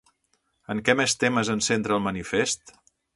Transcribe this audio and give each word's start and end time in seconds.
En 0.75 0.79
què 0.87 0.95
més 1.01 1.15
temes 1.25 1.51
en 1.55 1.61
centra 1.67 1.97
el 1.99 2.03
manifest? 2.07 2.73